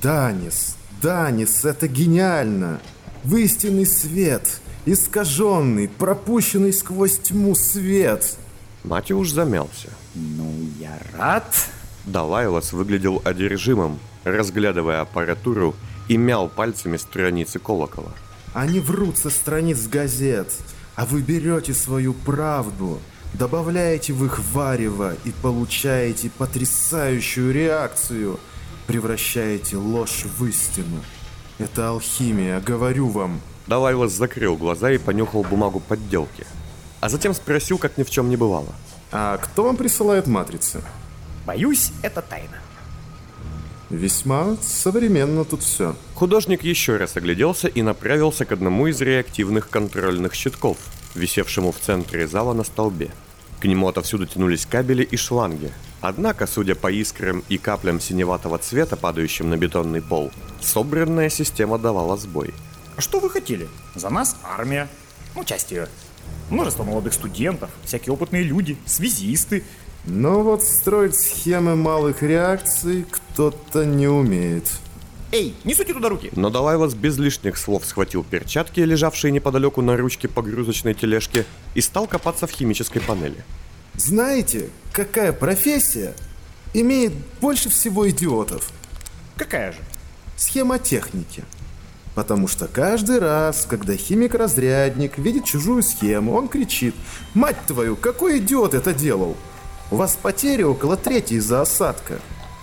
Данис, 0.01 0.75
Данис, 1.01 1.65
это 1.65 1.87
гениально! 1.87 2.79
В 3.23 3.35
истинный 3.35 3.85
свет, 3.85 4.61
искаженный, 4.85 5.87
пропущенный 5.87 6.73
сквозь 6.73 7.17
тьму 7.19 7.55
свет. 7.55 8.37
Матиуш 8.83 9.31
замялся. 9.31 9.89
Ну, 10.15 10.51
я 10.79 10.97
рад. 11.17 11.45
Далайлас 12.05 12.71
выглядел 12.71 13.21
одержимым, 13.25 13.99
разглядывая 14.23 15.01
аппаратуру 15.01 15.75
и 16.07 16.15
мял 16.15 16.47
пальцами 16.47 16.97
страницы 16.97 17.59
колокола. 17.59 18.13
Они 18.53 18.79
врут 18.79 19.17
со 19.17 19.29
страниц 19.29 19.87
газет, 19.87 20.51
а 20.95 21.05
вы 21.05 21.21
берете 21.21 21.73
свою 21.73 22.13
правду, 22.13 22.99
добавляете 23.33 24.13
в 24.13 24.25
их 24.25 24.39
варево 24.53 25.15
и 25.25 25.31
получаете 25.31 26.29
потрясающую 26.37 27.51
реакцию, 27.51 28.39
превращаете 28.87 29.75
ложь 29.75 30.25
в 30.37 30.45
истину. 30.45 31.03
Это 31.59 31.89
алхимия, 31.89 32.59
говорю 32.59 33.07
вам. 33.07 33.41
Далайлас 33.65 34.11
закрыл 34.11 34.55
глаза 34.55 34.91
и 34.91 34.97
понюхал 34.97 35.43
бумагу 35.43 35.79
подделки. 35.79 36.45
А 36.99 37.09
затем 37.09 37.33
спросил, 37.33 37.77
как 37.77 37.97
ни 37.97 38.03
в 38.03 38.09
чем 38.09 38.29
не 38.29 38.37
бывало. 38.37 38.73
А 39.11 39.37
кто 39.37 39.63
вам 39.63 39.75
присылает 39.75 40.27
матрицы? 40.27 40.81
Боюсь, 41.45 41.91
это 42.01 42.21
тайна. 42.21 42.57
Весьма 43.89 44.57
современно 44.61 45.45
тут 45.45 45.63
все. 45.63 45.95
Художник 46.15 46.63
еще 46.63 46.97
раз 46.97 47.15
огляделся 47.15 47.67
и 47.69 47.81
направился 47.81 48.43
к 48.45 48.51
одному 48.51 48.87
из 48.87 48.99
реактивных 48.99 49.69
контрольных 49.69 50.33
щитков, 50.33 50.77
висевшему 51.15 51.71
в 51.71 51.79
центре 51.79 52.27
зала 52.27 52.53
на 52.53 52.63
столбе. 52.63 53.11
К 53.61 53.65
нему 53.65 53.87
отовсюду 53.87 54.25
тянулись 54.25 54.65
кабели 54.65 55.03
и 55.03 55.15
шланги. 55.15 55.71
Однако, 56.01 56.45
судя 56.47 56.75
по 56.75 56.91
искрам 56.91 57.43
и 57.49 57.57
каплям 57.57 57.99
синеватого 57.99 58.57
цвета, 58.57 58.95
падающим 58.95 59.49
на 59.49 59.57
бетонный 59.57 60.01
пол, 60.01 60.31
собранная 60.61 61.29
система 61.29 61.79
давала 61.79 62.17
сбой. 62.17 62.53
А 62.95 63.01
что 63.01 63.19
вы 63.19 63.29
хотели? 63.29 63.67
За 63.95 64.09
нас 64.09 64.37
армия. 64.43 64.87
Ну, 65.35 65.43
часть 65.43 65.71
ее. 65.71 65.87
Множество 66.49 66.83
молодых 66.83 67.13
студентов, 67.13 67.69
всякие 67.83 68.13
опытные 68.13 68.43
люди, 68.43 68.77
связисты. 68.85 69.63
Но 70.05 70.41
вот 70.41 70.63
строить 70.63 71.15
схемы 71.15 71.75
малых 71.75 72.23
реакций 72.23 73.05
кто-то 73.09 73.85
не 73.85 74.07
умеет. 74.07 74.63
Эй, 75.33 75.53
не 75.65 75.75
сути 75.75 75.91
туда 75.91 76.07
руки! 76.07 76.31
Но 76.35 76.49
Далайлас 76.49 76.93
без 76.93 77.17
лишних 77.17 77.57
слов 77.57 77.85
схватил 77.85 78.23
перчатки, 78.23 78.79
лежавшие 78.79 79.31
неподалеку 79.31 79.81
на 79.81 79.97
ручке 79.97 80.29
погрузочной 80.29 80.93
тележки, 80.93 81.45
и 81.75 81.81
стал 81.81 82.07
копаться 82.07 82.47
в 82.47 82.51
химической 82.51 83.01
панели. 83.01 83.43
Знаете, 83.97 84.69
какая 84.93 85.33
профессия 85.33 86.13
имеет 86.75 87.13
больше 87.41 87.69
всего 87.69 88.07
идиотов? 88.07 88.69
Какая 89.35 89.71
же? 89.71 89.79
Схемотехники. 90.35 91.43
Потому 92.13 92.47
что 92.47 92.67
каждый 92.67 93.17
раз, 93.17 93.65
когда 93.67 93.95
химик-разрядник 93.95 95.17
видит 95.17 95.45
чужую 95.45 95.81
схему, 95.81 96.35
он 96.35 96.47
кричит 96.47 96.93
«Мать 97.33 97.57
твою, 97.65 97.95
какой 97.95 98.37
идиот 98.37 98.75
это 98.75 98.93
делал!» 98.93 99.35
У 99.89 99.95
вас 99.95 100.15
потери 100.15 100.61
около 100.61 100.95
трети 100.95 101.33
из-за 101.33 101.61
осадка. 101.61 102.19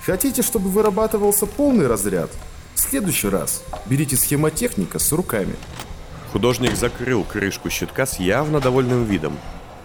Хотите, 0.07 0.43
чтобы 0.43 0.71
вырабатывался 0.71 1.47
полный 1.47 1.89
разряд? 1.89 2.31
В 2.77 2.81
следующий 2.81 3.29
раз 3.29 3.65
берите 3.87 4.17
схемотехника 4.17 5.01
с 5.01 5.11
руками. 5.11 5.57
Художник 6.31 6.77
закрыл 6.77 7.25
крышку 7.25 7.71
щитка 7.71 8.07
с 8.07 8.21
явно 8.21 8.61
довольным 8.61 9.05
видом 9.05 9.37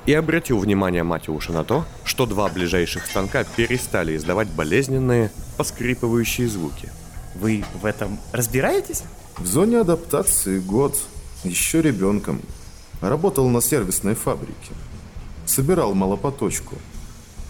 и 0.06 0.13
обратил 0.13 0.60
внимание 0.60 1.03
Матиуша 1.03 1.51
на 1.51 1.63
то, 1.63 1.86
что 2.03 2.25
два 2.25 2.50
ближайших 2.50 3.06
станка 3.06 3.44
перестали 3.44 4.15
издавать 4.15 4.50
болезненные, 4.50 5.32
поскрипывающие 5.58 6.48
звуки. 6.48 6.89
Вы 7.36 7.63
в 7.82 7.86
этом 7.86 8.20
разбираетесь? 8.32 9.03
В 9.38 9.46
зоне 9.46 9.79
адаптации 9.79 10.60
год, 10.60 10.98
еще 11.44 11.82
ребенком. 11.82 12.41
Работал 13.01 13.48
на 13.48 13.62
сервисной 13.62 14.15
фабрике. 14.15 14.74
Собирал 15.46 15.94
малопоточку. 15.94 16.75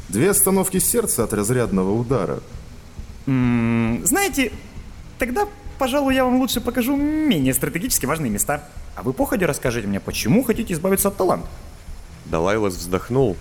Две 0.10 0.32
остановки 0.32 0.80
сердца 0.80 1.24
от 1.24 1.34
разрядного 1.34 1.92
удара. 1.92 2.40
М 3.26 3.98
-м, 3.98 4.06
знаете, 4.06 4.52
тогда, 5.18 5.48
пожалуй, 5.78 6.16
я 6.16 6.26
вам 6.26 6.40
лучше 6.40 6.62
покажу 6.62 6.96
менее 6.96 7.54
стратегически 7.54 8.06
важные 8.06 8.30
места. 8.30 8.64
А 8.96 9.02
вы 9.02 9.14
походе 9.14 9.46
расскажите 9.46 9.88
мне, 9.88 10.00
почему 10.00 10.44
хотите 10.44 10.74
избавиться 10.74 11.08
от 11.08 11.18
таланта? 11.18 11.48
Далайлас 12.30 12.76
вздохнул, 12.76 13.36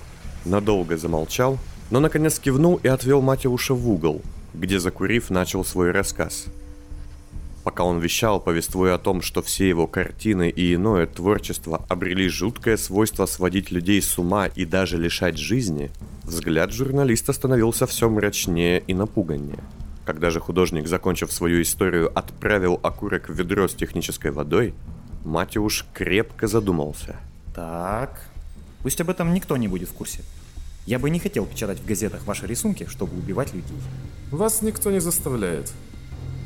надолго 0.44 0.96
замолчал, 0.96 1.58
но 1.90 2.00
наконец 2.00 2.38
кивнул 2.38 2.76
и 2.82 2.88
отвел 2.88 3.20
Матиуша 3.20 3.74
в 3.74 3.88
угол, 3.88 4.22
где, 4.54 4.78
закурив, 4.78 5.30
начал 5.30 5.64
свой 5.64 5.90
рассказ. 5.90 6.46
Пока 7.64 7.84
он 7.84 7.98
вещал, 7.98 8.40
повествуя 8.40 8.94
о 8.94 8.98
том, 8.98 9.20
что 9.20 9.42
все 9.42 9.68
его 9.68 9.86
картины 9.86 10.48
и 10.48 10.74
иное 10.74 11.06
творчество 11.06 11.84
обрели 11.88 12.26
жуткое 12.28 12.78
свойство 12.78 13.26
сводить 13.26 13.70
людей 13.70 14.00
с 14.00 14.16
ума 14.18 14.46
и 14.46 14.64
даже 14.64 14.96
лишать 14.96 15.36
жизни, 15.36 15.90
взгляд 16.22 16.72
журналиста 16.72 17.34
становился 17.34 17.86
все 17.86 18.08
мрачнее 18.08 18.82
и 18.86 18.94
напуганнее. 18.94 19.62
Когда 20.06 20.30
же 20.30 20.40
художник, 20.40 20.88
закончив 20.88 21.30
свою 21.30 21.60
историю, 21.60 22.10
отправил 22.18 22.80
окурок 22.82 23.28
в 23.28 23.34
ведро 23.34 23.68
с 23.68 23.74
технической 23.74 24.30
водой, 24.30 24.72
Матиуш 25.26 25.84
крепко 25.92 26.46
задумался. 26.46 27.16
Так, 27.54 28.18
пусть 28.82 29.00
об 29.00 29.10
этом 29.10 29.34
никто 29.34 29.56
не 29.56 29.68
будет 29.68 29.88
в 29.88 29.92
курсе. 29.92 30.20
Я 30.86 30.98
бы 30.98 31.10
не 31.10 31.18
хотел 31.18 31.44
печатать 31.44 31.80
в 31.80 31.86
газетах 31.86 32.24
ваши 32.24 32.46
рисунки, 32.46 32.86
чтобы 32.88 33.16
убивать 33.18 33.52
людей. 33.52 33.76
Вас 34.30 34.62
никто 34.62 34.90
не 34.90 35.00
заставляет. 35.00 35.70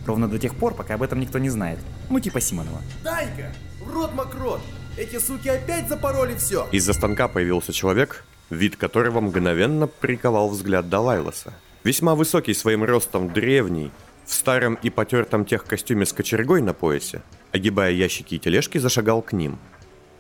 Ровно 0.07 0.29
до 0.29 0.39
тех 0.39 0.55
пор, 0.55 0.75
пока 0.75 0.95
об 0.95 1.03
этом 1.03 1.21
никто 1.21 1.39
не 1.39 1.49
знает. 1.49 1.79
Ну, 2.11 2.19
типа 2.19 2.41
Симонова. 2.41 2.81
Дай-ка! 3.05 3.55
Рот 3.87 4.15
мокрот! 4.15 4.61
Эти 4.99 5.19
суки 5.19 5.49
опять 5.49 5.89
запороли 5.89 6.35
все! 6.35 6.67
Из-за 6.73 6.93
станка 6.93 7.29
появился 7.29 7.73
человек, 7.73 8.25
вид 8.51 8.77
которого 8.77 9.21
мгновенно 9.21 9.87
приковал 9.87 10.49
взгляд 10.49 10.89
Далайласа. 10.89 11.55
Весьма 11.85 12.15
высокий 12.15 12.55
своим 12.55 12.85
ростом 12.85 13.33
древний, 13.33 13.91
в 14.27 14.35
старом 14.35 14.75
и 14.75 14.91
потертом 14.91 15.45
тех 15.45 15.65
костюме 15.65 16.05
с 16.05 16.12
кочергой 16.12 16.62
на 16.62 16.75
поясе, 16.75 17.23
огибая 17.53 17.93
ящики 17.93 18.35
и 18.35 18.39
тележки, 18.39 18.79
зашагал 18.79 19.23
к 19.23 19.33
ним. 19.33 19.59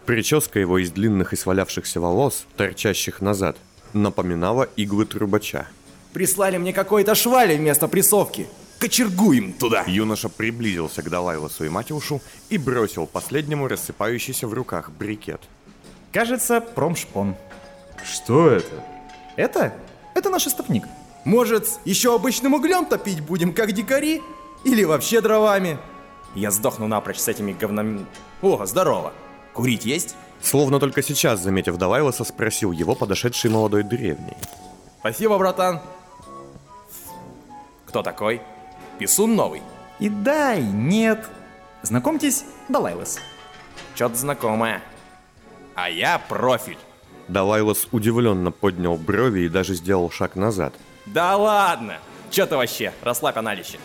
Прическа 0.06 0.58
его 0.58 0.78
из 0.78 0.90
длинных 0.90 1.32
и 1.32 1.36
свалявшихся 1.36 2.00
волос, 2.00 2.46
торчащих 2.56 3.20
назад, 3.20 3.56
напоминала 3.92 4.68
иглы 4.76 5.06
трубача. 5.06 5.68
Прислали 6.12 6.58
мне 6.58 6.72
какой-то 6.72 7.14
швали 7.14 7.56
вместо 7.56 7.88
прессовки. 7.88 8.48
Кочергуем 8.78 9.52
туда! 9.52 9.84
Юноша 9.86 10.28
приблизился 10.28 11.02
к 11.02 11.08
Далайласу 11.08 11.64
и 11.64 11.68
Матюшу 11.68 12.20
и 12.50 12.58
бросил 12.58 13.06
последнему 13.06 13.68
рассыпающийся 13.68 14.48
в 14.48 14.54
руках 14.54 14.90
брикет. 14.90 15.40
Кажется, 16.12 16.60
промшпон. 16.60 17.36
Что 18.04 18.50
это? 18.50 18.84
Это? 19.36 19.72
Это 20.14 20.30
наш 20.30 20.46
истопник. 20.48 20.84
Может, 21.24 21.68
еще 21.84 22.14
обычным 22.14 22.54
углем 22.54 22.84
топить 22.84 23.20
будем, 23.20 23.54
как 23.54 23.72
дикари? 23.72 24.20
Или 24.64 24.82
вообще 24.82 25.20
дровами? 25.20 25.78
Я 26.34 26.50
сдохну 26.50 26.88
напрочь 26.88 27.18
с 27.18 27.28
этими 27.28 27.52
говнами... 27.52 28.04
О, 28.42 28.66
здорово! 28.66 29.12
Курить 29.52 29.84
есть? 29.84 30.16
Словно 30.40 30.80
только 30.80 31.02
сейчас, 31.02 31.40
заметив 31.40 31.76
Далайласа, 31.76 32.24
спросил 32.24 32.72
его 32.72 32.94
подошедший 32.94 33.50
молодой 33.50 33.82
древний. 33.82 34.36
Спасибо, 35.00 35.38
братан. 35.38 35.80
Кто 37.86 38.02
такой? 38.02 38.40
Писун 38.98 39.36
новый? 39.36 39.62
И 39.98 40.08
да, 40.08 40.54
и 40.54 40.62
нет. 40.62 41.28
Знакомьтесь, 41.82 42.44
Далайлас. 42.68 43.20
Чё-то 43.94 44.14
знакомое. 44.16 44.82
А 45.74 45.88
я 45.90 46.18
профиль. 46.18 46.78
Далайлос 47.28 47.88
удивленно 47.92 48.50
поднял 48.50 48.96
брови 48.96 49.42
и 49.42 49.48
даже 49.48 49.74
сделал 49.74 50.10
шаг 50.10 50.36
назад. 50.36 50.74
Да 51.06 51.36
ладно! 51.36 51.98
Чё 52.30 52.46
ты 52.46 52.56
вообще? 52.56 52.92
Расслабь 53.02 53.36
аналище. 53.36 53.78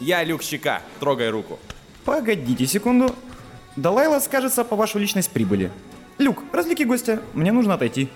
Я 0.00 0.24
Люк 0.24 0.42
Щека, 0.42 0.82
трогай 1.00 1.30
руку. 1.30 1.58
Погодите 2.04 2.66
секунду. 2.66 3.14
Далайла 3.76 4.20
скажется 4.20 4.64
по 4.64 4.74
вашу 4.74 4.98
личность 4.98 5.30
прибыли. 5.30 5.70
Люк, 6.18 6.42
развлеки 6.52 6.84
гостя, 6.84 7.20
мне 7.34 7.52
нужно 7.52 7.74
отойти. 7.74 8.08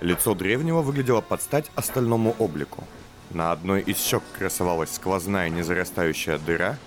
Лицо 0.00 0.34
древнего 0.34 0.82
выглядело 0.82 1.20
под 1.20 1.40
стать 1.40 1.70
остальному 1.76 2.34
облику. 2.38 2.84
На 3.30 3.52
одной 3.52 3.80
из 3.82 3.98
щек 3.98 4.22
красовалась 4.36 4.92
сквозная 4.92 5.48
незарастающая 5.48 6.38
дыра, 6.38 6.78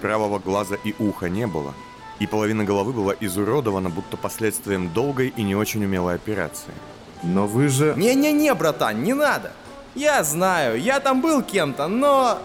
правого 0.00 0.38
глаза 0.38 0.76
и 0.84 0.94
уха 0.98 1.28
не 1.28 1.46
было, 1.46 1.74
и 2.20 2.26
половина 2.26 2.64
головы 2.64 2.92
была 2.92 3.14
изуродована, 3.18 3.90
будто 3.90 4.16
последствием 4.16 4.92
долгой 4.92 5.34
и 5.36 5.42
не 5.42 5.56
очень 5.56 5.84
умелой 5.84 6.14
операции. 6.14 6.72
Но 7.22 7.46
вы 7.46 7.68
же... 7.68 7.94
Не-не-не, 7.96 8.54
братан, 8.54 9.02
не 9.02 9.12
надо. 9.12 9.52
Я 9.94 10.22
знаю, 10.22 10.80
я 10.80 11.00
там 11.00 11.20
был 11.20 11.42
кем-то, 11.42 11.88
но... 11.88 12.38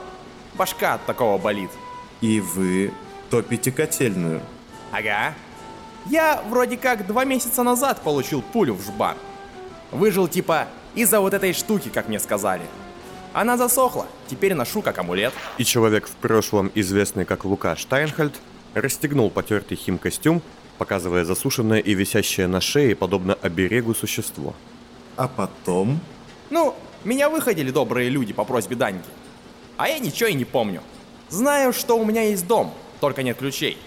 Башка 0.55 0.95
от 0.95 1.05
такого 1.05 1.37
болит. 1.37 1.69
И 2.21 2.39
вы 2.39 2.91
топите 3.29 3.71
котельную. 3.71 4.41
Ага. 4.91 5.33
Я 6.07 6.41
вроде 6.49 6.77
как 6.77 7.05
два 7.07 7.25
месяца 7.25 7.63
назад 7.63 8.01
получил 8.01 8.41
пулю 8.41 8.73
в 8.73 8.81
жбан. 8.81 9.15
Выжил 9.91 10.27
типа 10.27 10.67
из-за 10.95 11.19
вот 11.19 11.33
этой 11.33 11.53
штуки, 11.53 11.89
как 11.89 12.07
мне 12.07 12.19
сказали. 12.19 12.63
Она 13.33 13.55
засохла, 13.55 14.07
теперь 14.27 14.53
ношу 14.53 14.81
как 14.81 14.97
амулет. 14.97 15.33
И 15.57 15.63
человек 15.63 16.07
в 16.07 16.11
прошлом, 16.15 16.71
известный 16.75 17.23
как 17.23 17.45
Лука 17.45 17.75
Штайнхальд, 17.75 18.33
расстегнул 18.73 19.29
потертый 19.29 19.77
хим-костюм, 19.77 20.41
показывая 20.77 21.23
засушенное 21.23 21.79
и 21.79 21.93
висящее 21.93 22.47
на 22.47 22.59
шее, 22.59 22.95
подобно 22.95 23.37
оберегу 23.41 23.93
существо. 23.93 24.53
А 25.15 25.27
потом... 25.27 25.99
Ну, 26.49 26.75
меня 27.05 27.29
выходили 27.29 27.71
добрые 27.71 28.09
люди 28.09 28.33
по 28.33 28.43
просьбе 28.43 28.75
Даньки. 28.75 29.09
А 29.77 29.87
я 29.87 29.99
ничего 29.99 30.29
и 30.29 30.33
не 30.33 30.45
помню. 30.45 30.81
Знаю, 31.29 31.71
что 31.71 31.97
у 31.97 32.03
меня 32.03 32.23
есть 32.23 32.45
дом, 32.47 32.73
только 32.99 33.23
нет 33.23 33.37
ключей. 33.37 33.77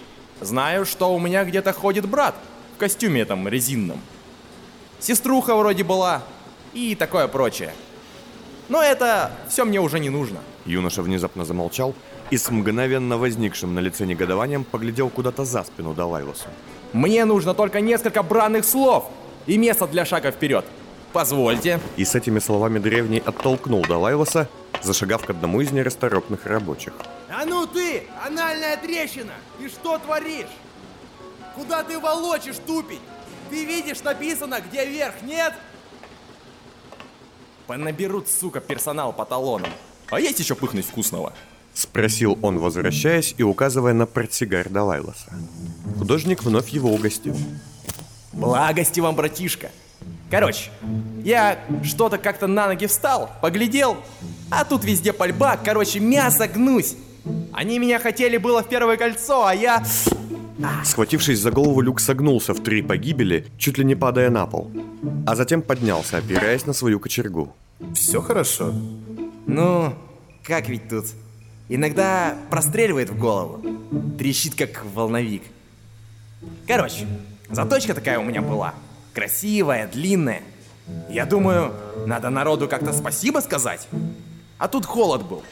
Знаю, 0.41 0.85
что 0.85 1.13
у 1.13 1.19
меня 1.19 1.43
где-то 1.45 1.73
ходит 1.73 2.07
брат 2.07 2.35
в 2.75 2.79
костюме 2.79 3.21
этом 3.21 3.47
резинном. 3.47 4.01
Сеструха 4.99 5.55
вроде 5.55 5.83
была 5.83 6.23
и 6.73 6.95
такое 6.95 7.27
прочее. 7.27 7.73
Но 8.67 8.81
это 8.81 9.31
все 9.47 9.65
мне 9.65 9.79
уже 9.79 9.99
не 9.99 10.09
нужно. 10.09 10.39
Юноша 10.65 11.01
внезапно 11.01 11.45
замолчал 11.45 11.93
и 12.31 12.37
с 12.37 12.49
мгновенно 12.49 13.17
возникшим 13.17 13.75
на 13.75 13.79
лице 13.79 14.05
негодованием 14.05 14.63
поглядел 14.63 15.09
куда-то 15.09 15.45
за 15.45 15.63
спину 15.63 15.93
Далайлосу. 15.93 16.47
Мне 16.91 17.25
нужно 17.25 17.53
только 17.53 17.81
несколько 17.81 18.23
бранных 18.23 18.65
слов 18.65 19.05
и 19.45 19.57
место 19.57 19.87
для 19.87 20.05
шага 20.05 20.31
вперед. 20.31 20.65
Позвольте. 21.13 21.79
И 21.97 22.03
с 22.03 22.15
этими 22.15 22.39
словами 22.39 22.79
древний 22.79 23.21
оттолкнул 23.25 23.85
Далайлоса, 23.85 24.49
зашагав 24.81 25.23
к 25.25 25.29
одному 25.29 25.61
из 25.61 25.71
нерасторопных 25.71 26.45
рабочих. 26.45 26.93
А 27.29 27.45
ну 27.45 27.65
ты, 27.65 28.03
анальная 28.23 28.77
трещина! 28.77 29.33
Ты 29.57 29.69
что 29.69 29.97
творишь? 29.97 30.47
Куда 31.55 31.83
ты 31.83 31.99
волочишь, 31.99 32.57
тупить? 32.65 33.01
Ты 33.49 33.65
видишь, 33.65 34.01
написано, 34.01 34.59
где 34.61 34.85
верх, 34.85 35.15
нет? 35.23 35.53
Понаберут, 37.67 38.27
сука, 38.29 38.59
персонал 38.59 39.11
по 39.13 39.25
талонам. 39.25 39.71
А 40.09 40.19
есть 40.19 40.39
еще 40.39 40.55
пыхнуть 40.55 40.85
вкусного? 40.85 41.33
Спросил 41.73 42.37
он, 42.41 42.59
возвращаясь 42.59 43.33
и 43.37 43.43
указывая 43.43 43.93
на 43.93 44.05
портсигар 44.05 44.69
Далайлоса. 44.69 45.33
Художник 45.97 46.43
вновь 46.43 46.69
его 46.69 46.89
угостил. 46.93 47.35
Благости 48.31 48.99
вам, 48.99 49.15
братишка. 49.15 49.71
Короче, 50.29 50.69
я 51.23 51.59
что-то 51.83 52.17
как-то 52.17 52.47
на 52.47 52.67
ноги 52.67 52.85
встал, 52.87 53.31
поглядел, 53.41 53.97
а 54.51 54.63
тут 54.65 54.83
везде 54.83 55.13
пальба, 55.13 55.57
короче, 55.57 55.99
мясо 55.99 56.47
гнусь. 56.47 56.95
Они 57.53 57.79
меня 57.79 57.99
хотели 57.99 58.37
было 58.37 58.61
в 58.61 58.69
первое 58.69 58.97
кольцо, 58.97 59.45
а 59.45 59.53
я... 59.53 59.83
Схватившись 60.83 61.39
за 61.39 61.51
голову, 61.51 61.81
Люк 61.81 61.99
согнулся 61.99 62.53
в 62.53 62.63
три 62.63 62.81
погибели, 62.81 63.45
чуть 63.57 63.77
ли 63.77 63.85
не 63.85 63.95
падая 63.95 64.29
на 64.29 64.45
пол. 64.45 64.71
А 65.25 65.35
затем 65.35 65.61
поднялся, 65.61 66.17
опираясь 66.17 66.65
на 66.65 66.73
свою 66.73 66.99
кочергу. 66.99 67.53
Все 67.93 68.21
хорошо? 68.21 68.73
Ну, 69.47 69.93
как 70.43 70.69
ведь 70.69 70.87
тут? 70.87 71.05
Иногда 71.67 72.37
простреливает 72.49 73.09
в 73.09 73.17
голову. 73.17 73.61
Трещит, 74.17 74.55
как 74.55 74.85
волновик. 74.93 75.43
Короче, 76.67 77.07
заточка 77.49 77.93
такая 77.93 78.19
у 78.19 78.23
меня 78.23 78.41
была. 78.41 78.75
Красивая, 79.13 79.87
длинная. 79.87 80.41
Я 81.09 81.25
думаю, 81.25 81.73
надо 82.05 82.29
народу 82.29 82.67
как-то 82.67 82.93
спасибо 82.93 83.39
сказать. 83.39 83.87
А 84.57 84.67
тут 84.67 84.85
холод 84.85 85.23
был. 85.23 85.43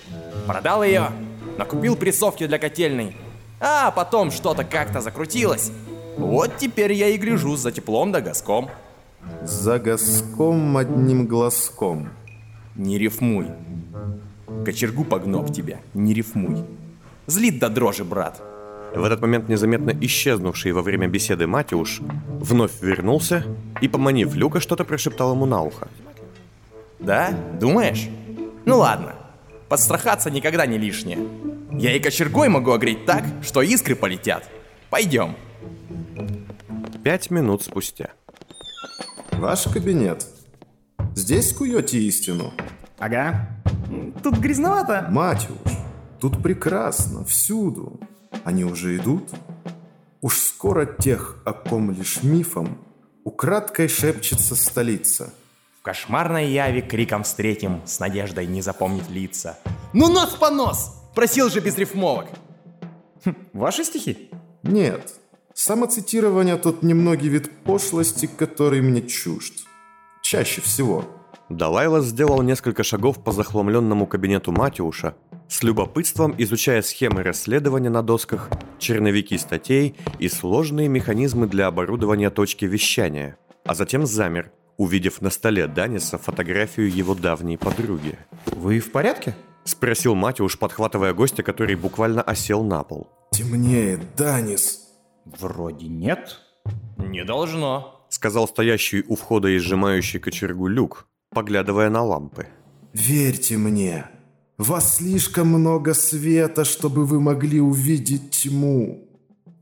Продал 0.47 0.83
ее, 0.83 1.09
накупил 1.57 1.95
прессовки 1.95 2.47
для 2.47 2.59
котельной. 2.59 3.15
А 3.59 3.91
потом 3.91 4.31
что-то 4.31 4.63
как-то 4.63 5.01
закрутилось. 5.01 5.71
Вот 6.17 6.57
теперь 6.57 6.93
я 6.93 7.07
и 7.09 7.17
гляжу 7.17 7.55
за 7.55 7.71
теплом 7.71 8.11
да 8.11 8.21
газком. 8.21 8.69
За 9.43 9.79
газком 9.79 10.77
одним 10.77 11.25
глазком. 11.25 12.09
Не 12.75 12.97
рифмуй. 12.97 13.47
Кочергу 14.65 15.05
погноб 15.05 15.51
тебя, 15.51 15.79
не 15.93 16.13
рифмуй. 16.13 16.65
Злит 17.25 17.59
до 17.59 17.69
дрожи, 17.69 18.03
брат. 18.03 18.41
В 18.95 19.03
этот 19.03 19.21
момент 19.21 19.49
незаметно 19.49 19.91
исчезнувший 20.01 20.71
во 20.71 20.81
время 20.81 21.07
беседы 21.07 21.47
Матюш 21.47 22.01
вновь 22.39 22.81
вернулся 22.81 23.43
и, 23.81 23.87
поманив 23.87 24.35
Люка, 24.35 24.59
что-то 24.59 24.83
прошептал 24.85 25.33
ему 25.33 25.45
на 25.45 25.61
ухо. 25.63 25.87
Да? 26.99 27.33
Думаешь? 27.59 28.07
Ну 28.65 28.77
ладно. 28.77 29.15
Подстрахаться 29.73 30.29
никогда 30.29 30.67
не 30.67 30.77
лишнее. 30.77 31.17
Я 31.71 31.95
и 31.95 31.99
кочергой 31.99 32.47
могу 32.47 32.73
огреть 32.73 33.07
так, 33.07 33.23
что 33.41 33.63
искры 33.63 33.95
полетят. 33.95 34.47
Пойдем. 34.91 35.36
Пять 37.03 37.31
минут 37.31 37.63
спустя. 37.63 38.12
Ваш 39.31 39.63
кабинет. 39.63 40.27
Здесь 41.15 41.53
куете 41.53 41.97
истину? 42.03 42.53
Ага. 42.99 43.49
Тут 44.21 44.38
грязновато. 44.38 45.07
Матюш, 45.09 45.57
тут 46.21 46.43
прекрасно, 46.43 47.25
всюду. 47.25 47.99
Они 48.43 48.63
уже 48.65 48.95
идут? 48.97 49.31
Уж 50.21 50.38
скоро 50.38 50.86
тех, 50.86 51.41
о 51.45 51.53
ком 51.53 51.89
лишь 51.89 52.21
мифом, 52.21 52.77
украдкой 53.23 53.88
шепчется 53.88 54.55
столица. 54.55 55.33
В 55.84 55.86
кошмарной 55.86 56.48
яве 56.48 56.80
криком 56.80 57.24
встретим, 57.24 57.82
с 57.84 58.00
надеждой 58.00 58.46
не 58.46 58.62
запомнить 58.62 59.10
лица. 59.10 59.60
Ну 59.91 60.08
нос 60.08 60.30
по 60.39 60.50
нос! 60.50 60.96
Просил 61.13 61.50
же 61.50 61.60
без 61.60 61.78
рифмовок. 61.78 62.28
Хм, 63.26 63.36
ваши 63.52 63.84
стихи? 63.84 64.30
Нет. 64.63 65.13
Самоцитирование 65.54 66.56
тут 66.56 66.84
немногий 66.84 67.28
вид 67.28 67.52
пошлости, 67.65 68.28
который 68.28 68.80
мне 68.80 69.02
чужд. 69.02 69.54
Чаще 70.22 70.62
всего. 70.62 71.04
Далайла 71.50 72.00
сделал 72.00 72.41
несколько 72.43 72.86
шагов 72.86 73.22
по 73.22 73.34
захламленному 73.34 74.08
кабинету 74.08 74.54
Матюша, 74.54 75.15
с 75.50 75.63
любопытством 75.63 76.34
изучая 76.38 76.82
схемы 76.82 77.24
расследования 77.24 77.89
на 77.89 78.04
досках, 78.04 78.50
черновики 78.80 79.38
статей 79.38 79.98
и 80.17 80.30
сложные 80.30 80.88
механизмы 80.88 81.46
для 81.48 81.67
оборудования 81.67 82.30
точки 82.30 82.63
вещания, 82.63 83.38
а 83.65 83.76
затем 83.76 84.06
замер, 84.06 84.50
увидев 84.77 85.21
на 85.21 85.29
столе 85.29 85.67
Даниса 85.67 86.17
фотографию 86.17 86.91
его 86.91 87.15
давней 87.15 87.57
подруги. 87.57 88.17
«Вы 88.47 88.79
в 88.79 88.91
порядке?»— 88.91 89.36
спросил 89.63 90.15
Матюш, 90.15 90.57
подхватывая 90.57 91.13
гостя, 91.13 91.43
который 91.43 91.75
буквально 91.75 92.21
осел 92.21 92.63
на 92.63 92.83
пол. 92.83 93.07
«Темнеет, 93.31 94.15
Данис!» 94.17 94.79
«Вроде 95.25 95.88
нет». 95.88 96.39
«Не 96.97 97.23
должно»,— 97.23 98.05
сказал 98.09 98.47
стоящий 98.47 99.03
у 99.07 99.15
входа 99.15 99.47
и 99.47 99.57
сжимающий 99.57 100.19
кочергу 100.19 100.67
Люк, 100.67 101.07
поглядывая 101.29 101.89
на 101.89 102.03
лампы. 102.03 102.47
«Верьте 102.93 103.57
мне, 103.57 104.05
вас 104.57 104.97
слишком 104.97 105.47
много 105.47 105.93
света, 105.93 106.65
чтобы 106.65 107.05
вы 107.05 107.19
могли 107.19 107.59
увидеть 107.59 108.31
тьму, 108.31 109.07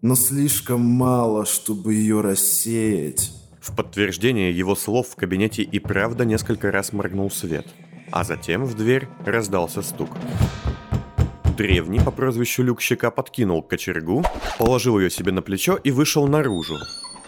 но 0.02 0.16
слишком 0.16 0.82
мало, 0.82 1.46
чтобы 1.46 1.94
ее 1.94 2.22
рассеять». 2.22 3.41
В 3.62 3.76
подтверждение 3.76 4.52
его 4.52 4.76
слов 4.76 5.10
в 5.10 5.16
кабинете 5.16 5.62
и 5.62 5.78
правда 5.78 6.26
несколько 6.26 6.72
раз 6.72 6.94
моргнул 6.94 7.30
свет, 7.30 7.68
а 8.12 8.24
затем 8.24 8.66
в 8.66 8.74
дверь 8.74 9.08
раздался 9.24 9.84
стук. 9.84 10.10
Древний 11.56 12.00
по 12.00 12.10
прозвищу 12.10 12.64
Люк 12.64 12.82
Щека 12.82 13.12
подкинул 13.12 13.62
кочергу, 13.62 14.24
положил 14.58 14.98
ее 14.98 15.12
себе 15.12 15.32
на 15.32 15.44
плечо 15.44 15.76
и 15.76 15.92
вышел 15.92 16.28
наружу, 16.28 16.80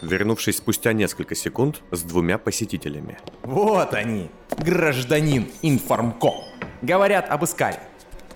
вернувшись 0.01 0.57
спустя 0.57 0.91
несколько 0.91 1.35
секунд 1.35 1.83
с 1.91 2.01
двумя 2.01 2.39
посетителями. 2.39 3.19
Вот 3.43 3.93
они, 3.93 4.31
гражданин 4.57 5.47
информком. 5.61 6.33
Говорят, 6.81 7.29
обыскали. 7.29 7.77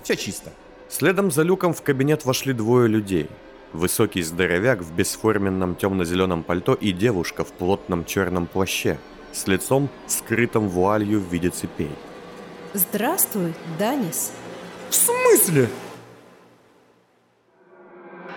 Все 0.03 0.15
чисто. 0.15 0.51
Следом 0.87 1.31
за 1.31 1.41
Люком 1.41 1.73
в 1.73 1.81
кабинет 1.81 2.25
вошли 2.25 2.53
двое 2.53 2.87
людей. 2.87 3.27
Высокий 3.73 4.21
здоровяк 4.21 4.81
в 4.81 4.93
бесформенном 4.95 5.75
темно-зеленом 5.75 6.43
пальто 6.43 6.73
и 6.73 6.91
девушка 6.91 7.43
в 7.43 7.51
плотном 7.51 8.05
черном 8.05 8.47
плаще. 8.47 8.97
с 9.33 9.45
лицом, 9.45 9.89
скрытым 10.07 10.67
вуалью 10.67 11.19
в 11.19 11.31
виде 11.31 11.49
цепей. 11.49 11.91
Здравствуй, 12.73 13.53
Данис. 13.77 14.31
В 14.89 14.95
смысле? 14.95 15.69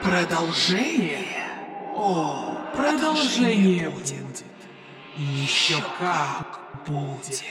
Продолжение? 0.02 1.24
О, 1.96 2.56
продолжение 2.74 3.88
будет. 3.90 4.44
Еще 5.16 5.76
как 5.98 6.60
будет. 6.86 7.42